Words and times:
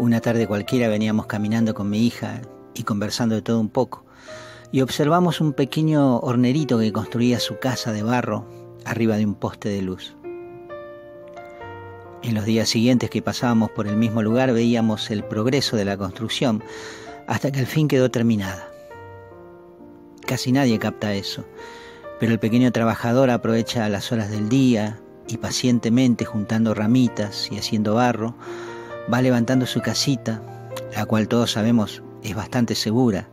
Una 0.00 0.22
tarde 0.22 0.46
cualquiera 0.46 0.88
veníamos 0.88 1.26
caminando 1.26 1.74
con 1.74 1.90
mi 1.90 2.06
hija 2.06 2.40
y 2.72 2.84
conversando 2.84 3.34
de 3.34 3.42
todo 3.42 3.60
un 3.60 3.68
poco, 3.68 4.06
y 4.72 4.80
observamos 4.80 5.42
un 5.42 5.52
pequeño 5.52 6.20
hornerito 6.20 6.78
que 6.78 6.90
construía 6.90 7.38
su 7.38 7.58
casa 7.58 7.92
de 7.92 8.02
barro 8.02 8.46
arriba 8.86 9.18
de 9.18 9.26
un 9.26 9.34
poste 9.34 9.68
de 9.68 9.82
luz. 9.82 10.16
En 12.22 12.34
los 12.34 12.46
días 12.46 12.70
siguientes 12.70 13.10
que 13.10 13.20
pasábamos 13.20 13.72
por 13.72 13.86
el 13.86 13.96
mismo 13.98 14.22
lugar 14.22 14.54
veíamos 14.54 15.10
el 15.10 15.22
progreso 15.22 15.76
de 15.76 15.84
la 15.84 15.98
construcción 15.98 16.64
hasta 17.26 17.52
que 17.52 17.60
al 17.60 17.66
fin 17.66 17.86
quedó 17.86 18.10
terminada. 18.10 18.70
Casi 20.26 20.50
nadie 20.50 20.78
capta 20.78 21.12
eso, 21.12 21.44
pero 22.18 22.32
el 22.32 22.38
pequeño 22.38 22.72
trabajador 22.72 23.28
aprovecha 23.28 23.86
las 23.90 24.12
horas 24.12 24.30
del 24.30 24.48
día 24.48 24.98
y 25.28 25.36
pacientemente 25.36 26.24
juntando 26.24 26.72
ramitas 26.72 27.52
y 27.52 27.58
haciendo 27.58 27.96
barro, 27.96 28.34
va 29.12 29.22
levantando 29.22 29.66
su 29.66 29.80
casita, 29.80 30.42
la 30.94 31.06
cual 31.06 31.28
todos 31.28 31.52
sabemos 31.52 32.02
es 32.22 32.34
bastante 32.34 32.74
segura, 32.74 33.28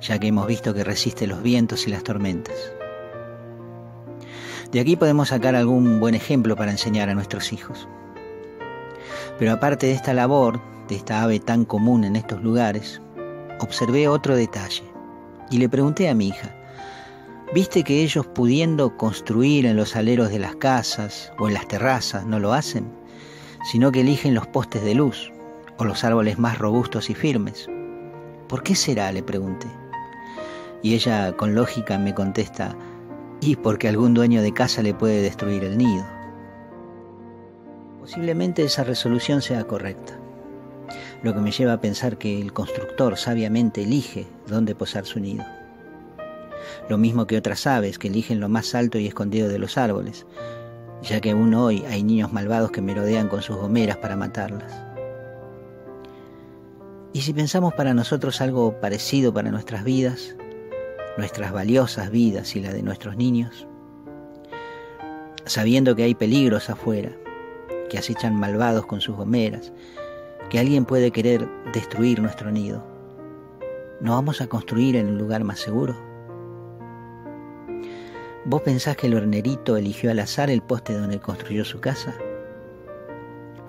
ya 0.00 0.18
que 0.18 0.28
hemos 0.28 0.46
visto 0.46 0.74
que 0.74 0.84
resiste 0.84 1.26
los 1.26 1.42
vientos 1.42 1.86
y 1.86 1.90
las 1.90 2.04
tormentas. 2.04 2.54
De 4.72 4.80
aquí 4.80 4.96
podemos 4.96 5.28
sacar 5.28 5.54
algún 5.54 5.98
buen 5.98 6.14
ejemplo 6.14 6.54
para 6.54 6.70
enseñar 6.70 7.08
a 7.08 7.14
nuestros 7.14 7.52
hijos. 7.52 7.88
Pero 9.38 9.52
aparte 9.52 9.86
de 9.86 9.92
esta 9.92 10.12
labor, 10.12 10.60
de 10.88 10.96
esta 10.96 11.22
ave 11.22 11.40
tan 11.40 11.64
común 11.64 12.04
en 12.04 12.16
estos 12.16 12.42
lugares, 12.42 13.00
observé 13.60 14.08
otro 14.08 14.36
detalle 14.36 14.82
y 15.50 15.58
le 15.58 15.68
pregunté 15.68 16.08
a 16.08 16.14
mi 16.14 16.28
hija, 16.28 16.54
¿viste 17.54 17.82
que 17.82 18.02
ellos 18.02 18.26
pudiendo 18.26 18.96
construir 18.96 19.64
en 19.64 19.76
los 19.76 19.96
aleros 19.96 20.30
de 20.30 20.38
las 20.38 20.56
casas 20.56 21.32
o 21.38 21.48
en 21.48 21.54
las 21.54 21.66
terrazas 21.66 22.26
no 22.26 22.38
lo 22.38 22.52
hacen, 22.52 22.92
sino 23.64 23.92
que 23.92 24.00
eligen 24.00 24.34
los 24.34 24.46
postes 24.46 24.82
de 24.82 24.94
luz 24.94 25.32
o 25.78 25.84
los 25.84 26.04
árboles 26.04 26.38
más 26.38 26.58
robustos 26.58 27.10
y 27.10 27.14
firmes? 27.14 27.68
¿Por 28.48 28.62
qué 28.62 28.74
será? 28.74 29.12
le 29.12 29.22
pregunté. 29.22 29.66
Y 30.82 30.94
ella 30.94 31.32
con 31.36 31.54
lógica 31.54 31.98
me 31.98 32.14
contesta, 32.14 32.76
y 33.40 33.56
porque 33.56 33.88
algún 33.88 34.14
dueño 34.14 34.42
de 34.42 34.54
casa 34.54 34.82
le 34.82 34.94
puede 34.94 35.22
destruir 35.22 35.64
el 35.64 35.76
nido. 35.76 36.06
Posiblemente 38.00 38.62
esa 38.64 38.84
resolución 38.84 39.42
sea 39.42 39.64
correcta, 39.64 40.18
lo 41.22 41.34
que 41.34 41.40
me 41.40 41.50
lleva 41.50 41.74
a 41.74 41.80
pensar 41.80 42.16
que 42.16 42.40
el 42.40 42.52
constructor 42.52 43.16
sabiamente 43.16 43.82
elige 43.82 44.26
dónde 44.46 44.74
posar 44.74 45.04
su 45.04 45.20
nido. 45.20 45.44
Lo 46.88 46.96
mismo 46.96 47.26
que 47.26 47.36
otras 47.36 47.66
aves 47.66 47.98
que 47.98 48.08
eligen 48.08 48.40
lo 48.40 48.48
más 48.48 48.74
alto 48.74 48.98
y 48.98 49.06
escondido 49.06 49.48
de 49.48 49.58
los 49.58 49.76
árboles, 49.76 50.26
ya 51.02 51.20
que 51.20 51.30
aún 51.30 51.54
hoy 51.54 51.84
hay 51.84 52.02
niños 52.02 52.32
malvados 52.32 52.70
que 52.70 52.80
merodean 52.80 53.28
con 53.28 53.42
sus 53.42 53.56
gomeras 53.56 53.96
para 53.98 54.16
matarlas. 54.16 54.72
Y 57.12 57.22
si 57.22 57.32
pensamos 57.32 57.74
para 57.74 57.94
nosotros 57.94 58.40
algo 58.40 58.78
parecido 58.80 59.32
para 59.32 59.50
nuestras 59.50 59.84
vidas, 59.84 60.36
nuestras 61.16 61.52
valiosas 61.52 62.10
vidas 62.10 62.54
y 62.54 62.60
la 62.60 62.72
de 62.72 62.82
nuestros 62.82 63.16
niños, 63.16 63.66
sabiendo 65.44 65.96
que 65.96 66.04
hay 66.04 66.14
peligros 66.14 66.70
afuera, 66.70 67.10
que 67.88 67.98
acechan 67.98 68.34
malvados 68.36 68.86
con 68.86 69.00
sus 69.00 69.16
gomeras, 69.16 69.72
que 70.50 70.58
alguien 70.58 70.84
puede 70.84 71.10
querer 71.10 71.48
destruir 71.72 72.20
nuestro 72.20 72.50
nido. 72.50 72.84
¿No 74.00 74.12
vamos 74.12 74.40
a 74.40 74.46
construir 74.46 74.96
en 74.96 75.08
un 75.08 75.18
lugar 75.18 75.44
más 75.44 75.58
seguro? 75.58 76.07
¿Vos 78.48 78.62
pensás 78.62 78.96
que 78.96 79.06
el 79.06 79.14
hornerito 79.14 79.76
eligió 79.76 80.10
al 80.10 80.18
azar 80.18 80.50
el 80.50 80.62
poste 80.62 80.94
donde 80.94 81.20
construyó 81.20 81.64
su 81.64 81.80
casa? 81.80 82.14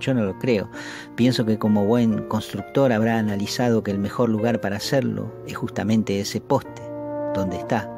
Yo 0.00 0.12
no 0.12 0.24
lo 0.24 0.38
creo. 0.38 0.68
Pienso 1.16 1.46
que 1.46 1.58
como 1.58 1.86
buen 1.86 2.28
constructor 2.28 2.92
habrá 2.92 3.18
analizado 3.18 3.82
que 3.82 3.92
el 3.92 3.98
mejor 3.98 4.28
lugar 4.28 4.60
para 4.60 4.76
hacerlo 4.76 5.32
es 5.46 5.56
justamente 5.56 6.20
ese 6.20 6.40
poste, 6.40 6.82
donde 7.34 7.56
está, 7.56 7.88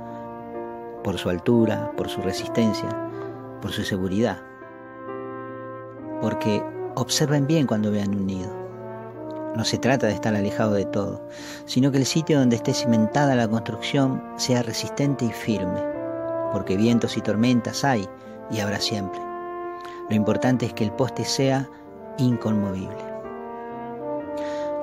por 1.03 1.19
su 1.19 1.31
altura, 1.31 1.91
por 1.97 2.09
su 2.09 2.21
resistencia, 2.21 2.89
por 3.61 3.73
su 3.73 3.83
seguridad 3.83 4.39
porque 6.21 6.62
observen 6.95 7.47
bien 7.47 7.67
cuando 7.67 7.91
vean 7.91 8.15
un 8.15 8.27
nido. 8.27 8.50
No 9.55 9.65
se 9.65 9.79
trata 9.79 10.06
de 10.06 10.12
estar 10.12 10.34
alejado 10.34 10.75
de 10.75 10.84
todo, 10.84 11.27
sino 11.65 11.91
que 11.91 11.99
el 11.99 12.06
sitio 12.06 12.39
donde 12.39 12.56
esté 12.56 12.75
cimentada 12.75 13.34
la 13.34 13.49
construcción 13.49 14.23
sea 14.37 14.62
resistente 14.62 15.25
y 15.25 15.31
firme, 15.31 15.81
porque 16.53 16.77
vientos 16.77 17.17
y 17.17 17.21
tormentas 17.21 17.84
hay 17.84 18.09
y 18.51 18.61
habrá 18.61 18.81
siempre. 18.81 19.21
Lo 20.09 20.15
importante 20.15 20.67
es 20.67 20.73
que 20.73 20.84
el 20.84 20.93
poste 20.93 21.25
sea 21.25 21.69
inconmovible. 22.19 23.05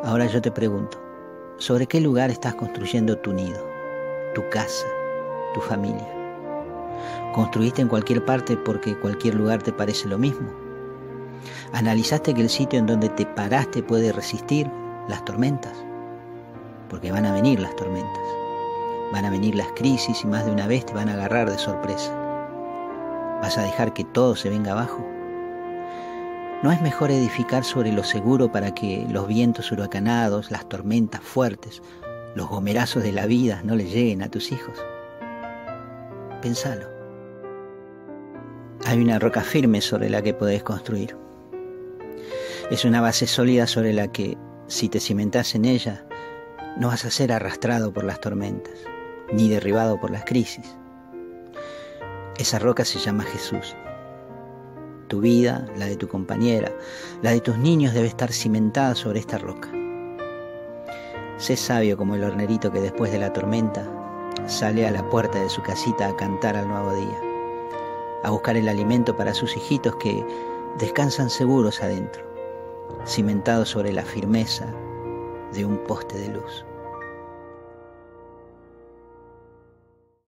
Ahora 0.04 0.26
yo 0.26 0.42
te 0.42 0.52
pregunto, 0.52 0.98
¿sobre 1.58 1.88
qué 1.88 2.02
lugar 2.02 2.30
estás 2.30 2.56
construyendo 2.56 3.18
tu 3.18 3.32
nido, 3.32 3.66
tu 4.36 4.42
casa, 4.50 4.86
tu 5.54 5.62
familia? 5.62 6.14
¿Construiste 7.34 7.82
en 7.82 7.88
cualquier 7.88 8.26
parte 8.26 8.58
porque 8.58 9.00
cualquier 9.00 9.36
lugar 9.36 9.64
te 9.64 9.72
parece 9.72 10.08
lo 10.08 10.18
mismo? 10.18 10.50
¿Analizaste 11.72 12.34
que 12.34 12.42
el 12.42 12.50
sitio 12.50 12.80
en 12.80 12.86
donde 12.86 13.10
te 13.10 13.26
paraste 13.26 13.82
puede 13.82 14.12
resistir 14.12 14.70
las 15.08 15.24
tormentas? 15.26 15.74
Porque 16.90 17.12
van 17.12 17.26
a 17.26 17.34
venir 17.34 17.60
las 17.60 17.76
tormentas, 17.76 18.24
van 19.14 19.26
a 19.26 19.30
venir 19.30 19.54
las 19.54 19.72
crisis 19.74 20.24
y 20.24 20.28
más 20.28 20.44
de 20.44 20.52
una 20.52 20.66
vez 20.66 20.88
te 20.88 20.94
van 20.94 21.08
a 21.08 21.14
agarrar 21.14 21.50
de 21.50 21.60
sorpresa. 21.60 22.12
¿Vas 23.44 23.60
a 23.60 23.62
dejar 23.62 23.94
que 23.94 24.04
todo 24.04 24.36
se 24.36 24.50
venga 24.50 24.72
abajo? 24.72 25.06
¿No 26.64 26.72
es 26.72 26.82
mejor 26.82 27.12
edificar 27.12 27.64
sobre 27.64 27.92
lo 27.92 28.04
seguro 28.04 28.52
para 28.52 28.74
que 28.74 29.06
los 29.12 29.28
vientos 29.28 29.72
huracanados, 29.72 30.50
las 30.50 30.68
tormentas 30.68 31.22
fuertes, 31.22 31.84
los 32.34 32.50
gomerazos 32.50 33.04
de 33.04 33.12
la 33.12 33.28
vida 33.28 33.62
no 33.64 33.76
le 33.76 33.86
lleguen 33.86 34.24
a 34.24 34.32
tus 34.32 34.52
hijos? 34.52 34.84
Pensalo. 36.42 36.88
Hay 38.88 39.00
una 39.00 39.20
roca 39.20 39.42
firme 39.42 39.82
sobre 39.82 40.10
la 40.10 40.24
que 40.24 40.34
podés 40.34 40.64
construir. 40.64 41.16
Es 42.72 42.84
una 42.84 43.00
base 43.00 43.28
sólida 43.28 43.68
sobre 43.68 43.94
la 43.94 44.08
que, 44.08 44.40
si 44.66 44.90
te 44.90 45.00
cimentas 45.00 45.54
en 45.54 45.66
ella, 45.66 46.04
no 46.78 46.88
vas 46.88 47.06
a 47.06 47.12
ser 47.12 47.32
arrastrado 47.32 47.94
por 47.94 48.06
las 48.06 48.20
tormentas, 48.20 48.74
ni 49.34 49.50
derribado 49.50 50.00
por 50.00 50.12
las 50.12 50.24
crisis. 50.24 50.76
Esa 52.38 52.60
roca 52.60 52.86
se 52.86 53.00
llama 53.00 53.24
Jesús. 53.24 53.76
Tu 55.08 55.20
vida, 55.20 55.66
la 55.76 55.86
de 55.86 55.98
tu 55.98 56.08
compañera, 56.08 56.72
la 57.22 57.32
de 57.32 57.42
tus 57.42 57.58
niños 57.58 57.94
debe 57.94 58.08
estar 58.08 58.32
cimentada 58.32 58.96
sobre 58.96 59.20
esta 59.20 59.38
roca. 59.38 59.70
Sé 61.38 61.58
sabio 61.58 61.98
como 61.98 62.16
el 62.16 62.24
hornerito 62.24 62.72
que 62.72 62.80
después 62.80 63.12
de 63.12 63.20
la 63.20 63.34
tormenta 63.34 63.86
sale 64.48 64.88
a 64.88 64.92
la 64.92 65.08
puerta 65.10 65.40
de 65.40 65.50
su 65.50 65.62
casita 65.62 66.08
a 66.08 66.16
cantar 66.16 66.56
al 66.56 66.68
nuevo 66.68 66.94
día, 66.96 67.20
a 68.24 68.30
buscar 68.30 68.56
el 68.56 68.70
alimento 68.70 69.16
para 69.16 69.34
sus 69.34 69.56
hijitos 69.58 69.96
que 69.98 70.26
descansan 70.80 71.30
seguros 71.30 71.82
adentro 71.82 72.34
cimentado 73.06 73.66
sobre 73.66 73.92
la 73.92 74.04
firmeza 74.04 74.66
de 75.54 75.66
un 75.66 75.78
poste 75.86 76.18
de 76.18 76.30
luz. 76.30 76.66